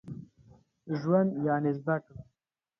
[0.99, 2.21] ژوند يعني زده کړه.